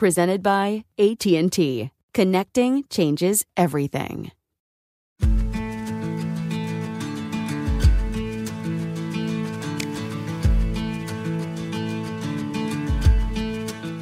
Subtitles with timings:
[0.00, 1.90] Presented by AT&T.
[2.14, 4.32] Connecting changes everything.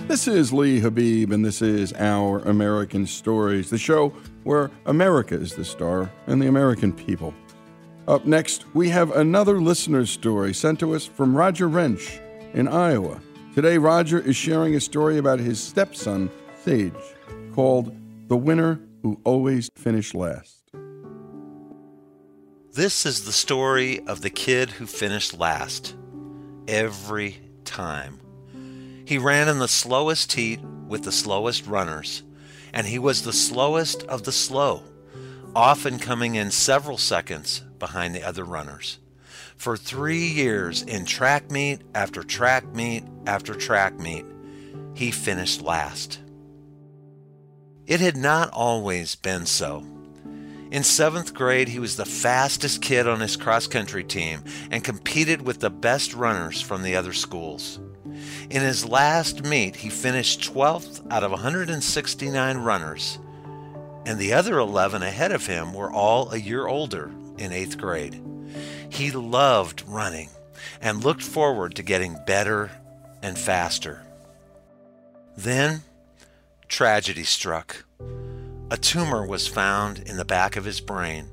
[0.06, 4.10] This is Lee Habib, and this is Our American Stories, the show
[4.44, 7.34] where America is the star and the American people.
[8.06, 12.20] Up next, we have another listener's story sent to us from Roger Wrench
[12.54, 13.20] in Iowa.
[13.54, 16.30] Today, Roger is sharing a story about his stepson,
[16.64, 16.92] Saje,
[17.54, 17.96] called
[18.28, 20.62] The Winner Who Always Finished Last.
[22.74, 25.96] This is the story of the kid who finished last.
[26.68, 28.20] Every time.
[29.06, 32.22] He ran in the slowest heat with the slowest runners,
[32.72, 34.82] and he was the slowest of the slow,
[35.56, 38.98] often coming in several seconds behind the other runners.
[39.56, 44.24] For three years, in track meet after track meet after track meet,
[44.94, 46.18] he finished last.
[47.86, 49.84] It had not always been so.
[50.70, 55.42] In seventh grade, he was the fastest kid on his cross country team and competed
[55.42, 57.78] with the best runners from the other schools.
[58.50, 63.18] In his last meet, he finished 12th out of 169 runners,
[64.04, 68.22] and the other 11 ahead of him were all a year older in eighth grade.
[68.88, 70.30] He loved running
[70.80, 72.70] and looked forward to getting better
[73.22, 74.02] and faster.
[75.36, 75.82] Then,
[76.68, 77.84] tragedy struck.
[78.70, 81.28] A tumor was found in the back of his brain.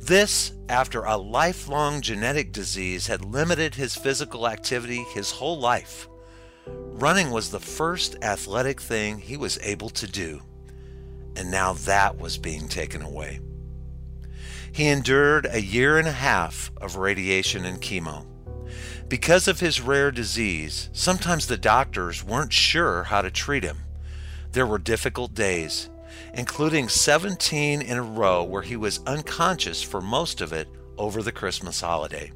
[0.00, 6.08] This after a lifelong genetic disease had limited his physical activity his whole life.
[6.66, 10.40] Running was the first athletic thing he was able to do,
[11.36, 13.40] and now that was being taken away.
[14.72, 18.26] He endured a year and a half of radiation and chemo.
[19.08, 23.78] Because of his rare disease, sometimes the doctors weren't sure how to treat him.
[24.50, 25.88] There were difficult days,
[26.34, 30.66] including 17 in a row where he was unconscious for most of it
[30.98, 32.32] over the Christmas holiday.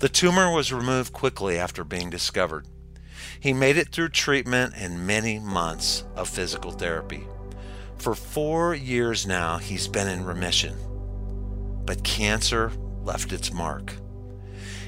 [0.00, 2.66] The tumor was removed quickly after being discovered.
[3.40, 7.26] He made it through treatment and many months of physical therapy.
[7.96, 10.76] For four years now, he's been in remission.
[11.86, 12.72] But cancer
[13.02, 13.94] left its mark.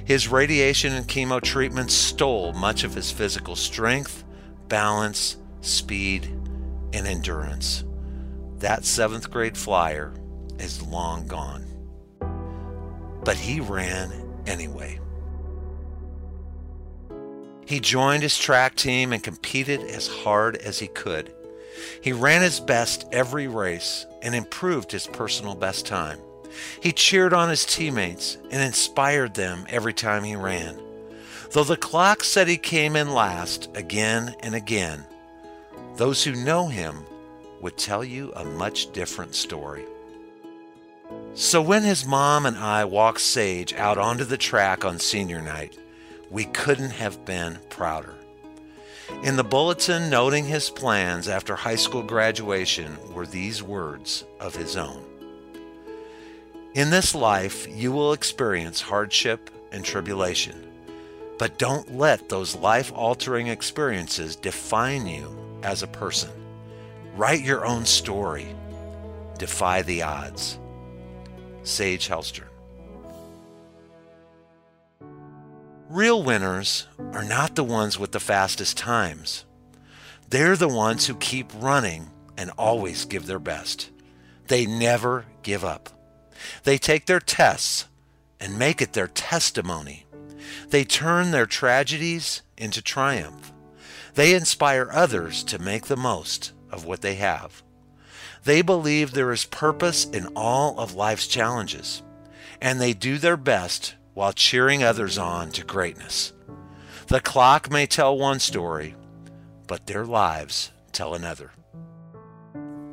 [0.08, 4.24] His radiation and chemo treatment stole much of his physical strength,
[4.66, 6.24] balance, speed,
[6.94, 7.84] and endurance.
[8.56, 10.14] That seventh grade flyer
[10.58, 11.66] is long gone.
[13.22, 14.10] But he ran
[14.46, 14.98] anyway.
[17.66, 21.34] He joined his track team and competed as hard as he could.
[22.00, 26.18] He ran his best every race and improved his personal best time.
[26.80, 30.80] He cheered on his teammates and inspired them every time he ran.
[31.52, 35.04] Though the clock said he came in last again and again,
[35.96, 37.04] those who know him
[37.60, 39.84] would tell you a much different story.
[41.34, 45.78] So when his mom and I walked Saje out onto the track on senior night,
[46.30, 48.14] we couldn't have been prouder.
[49.22, 54.76] In the bulletin noting his plans after high school graduation were these words of his
[54.76, 55.07] own.
[56.74, 60.70] In this life, you will experience hardship and tribulation,
[61.38, 66.30] but don't let those life altering experiences define you as a person.
[67.16, 68.54] Write your own story.
[69.38, 70.58] Defy the odds.
[71.62, 72.44] Saje Hellstern.
[75.88, 79.46] Real winners are not the ones with the fastest times.
[80.28, 83.90] They're the ones who keep running and always give their best.
[84.48, 85.97] They never give up.
[86.64, 87.86] They take their tests
[88.40, 90.06] and make it their testimony.
[90.70, 93.52] They turn their tragedies into triumph.
[94.14, 97.62] They inspire others to make the most of what they have.
[98.44, 102.02] They believe there is purpose in all of life's challenges,
[102.60, 106.32] and they do their best while cheering others on to greatness.
[107.08, 108.94] The clock may tell one story,
[109.66, 111.52] but their lives tell another.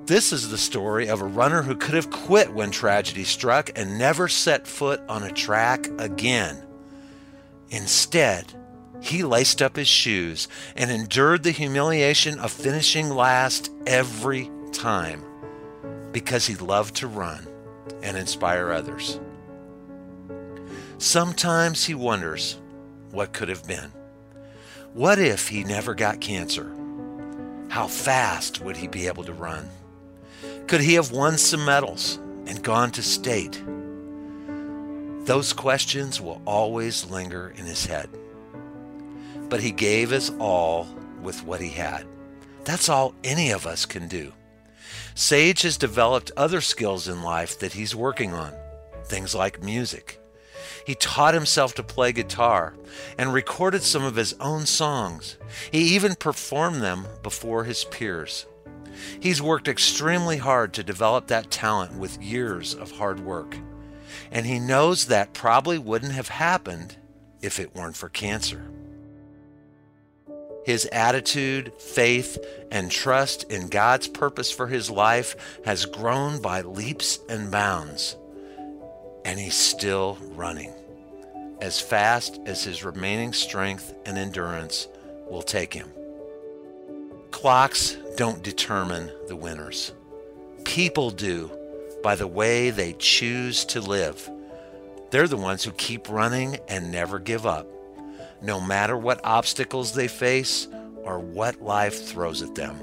[0.05, 3.97] This is the story of a runner who could have quit when tragedy struck and
[3.97, 6.61] never set foot on a track again.
[7.71, 8.53] Instead,
[9.01, 15.23] he laced up his shoes and endured the humiliation of finishing last every time
[16.11, 17.47] because he loved to run
[18.03, 19.19] and inspire others.
[20.99, 22.59] Sometimes he wonders
[23.09, 23.91] what could have been.
[24.93, 26.71] What if he never got cancer?
[27.69, 29.67] How fast would he be able to run?
[30.67, 32.17] Could he have won some medals
[32.47, 33.63] and gone to state?
[35.25, 38.09] Those questions will always linger in his head.
[39.49, 40.87] But he gave his all
[41.21, 42.05] with what he had.
[42.63, 44.33] That's all any of us can do.
[45.15, 48.53] Saje has developed other skills in life that he's working on,
[49.05, 50.19] things like music
[50.85, 52.75] he taught himself to play guitar
[53.17, 55.37] and recorded some of his own songs.
[55.71, 58.45] He even performed them before his peers.
[59.19, 63.57] He's worked extremely hard to develop that talent with years of hard work.
[64.31, 66.97] And he knows that probably wouldn't have happened
[67.41, 68.69] if it weren't for cancer.
[70.65, 72.37] His attitude, faith,
[72.71, 78.15] and trust in God's purpose for his life has grown by leaps and bounds
[79.25, 80.71] and he's still running
[81.59, 84.87] as fast as his remaining strength and endurance
[85.29, 85.91] will take him.
[87.45, 89.91] Clocks don't determine the winners.
[90.63, 91.51] People do
[92.01, 94.27] by the way they choose to live.
[95.11, 97.67] They're the ones who keep running and never give up,
[98.41, 100.67] no matter what obstacles they face
[101.03, 102.79] or what life throws at them.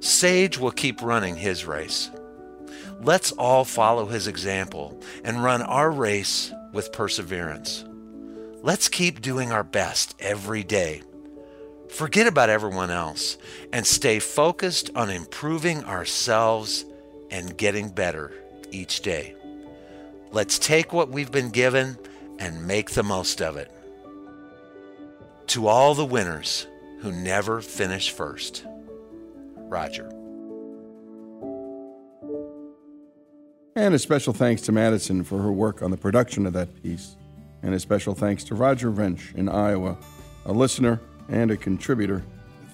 [0.00, 2.10] Saje will keep running his race.
[3.00, 7.86] Let's all follow his example and run our race with perseverance.
[8.60, 11.00] Let's keep doing our best every day.
[11.88, 13.38] Forget about everyone else
[13.72, 16.84] and stay focused on improving ourselves
[17.30, 18.32] and getting better
[18.70, 19.34] each day.
[20.30, 21.98] Let's take what we've been given
[22.38, 23.70] and make the most of it.
[25.48, 26.66] To all the winners
[27.00, 28.64] who never finish first,
[29.56, 30.10] Roger.
[33.74, 37.16] And a special thanks to Madison for her work on the production of that piece.
[37.62, 39.96] And a special thanks to Roger Wrench in Iowa,
[40.44, 42.24] a listener and a contributor.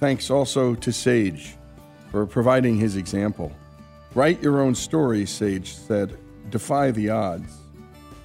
[0.00, 1.54] Thanks also to Saje
[2.10, 3.52] for providing his example.
[4.14, 6.16] Write your own story, Saje said.
[6.50, 7.52] Defy the odds.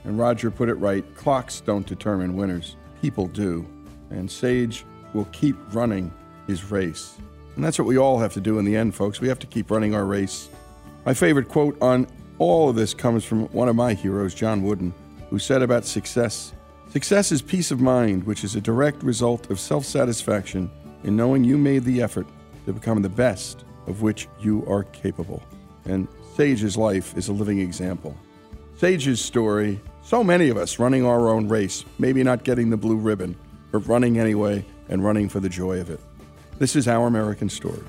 [0.03, 3.67] And Roger put it right clocks don't determine winners, people do.
[4.09, 4.83] And Saje
[5.13, 6.13] will keep running
[6.47, 7.15] his race.
[7.55, 9.19] And that's what we all have to do in the end, folks.
[9.19, 10.49] We have to keep running our race.
[11.05, 12.07] My favorite quote on
[12.37, 14.93] all of this comes from one of my heroes, John Wooden,
[15.29, 16.53] who said about success
[16.89, 20.71] Success is peace of mind, which is a direct result of self satisfaction
[21.03, 22.25] in knowing you made the effort
[22.65, 25.43] to become the best of which you are capable.
[25.85, 28.17] And Saje's life is a living example.
[28.77, 32.95] Saje's story so many of us running our own race, maybe not getting the blue
[32.95, 33.37] ribbon,
[33.71, 35.99] but running anyway and running for the joy of it.
[36.57, 37.83] This is Our American Stories.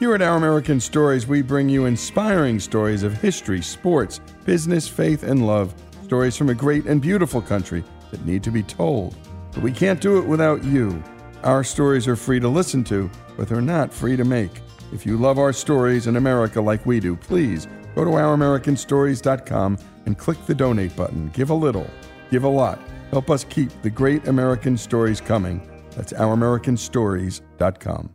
[0.00, 5.22] Here at Our American Stories, we bring you inspiring stories of history, sports, business, faith,
[5.22, 5.72] and love.
[6.02, 9.14] Stories from a great and beautiful country that need to be told.
[9.52, 11.00] But we can't do it without you.
[11.44, 14.62] Our stories are free to listen to, but they're not free to make.
[14.92, 20.18] If you love our stories in America like we do, please go to ouramericanstories.com and
[20.18, 21.28] click the donate button.
[21.28, 21.88] Give a little,
[22.30, 22.80] give a lot.
[23.12, 25.62] Help us keep the great American stories coming
[25.94, 28.14] That's OurAmericanStories.com.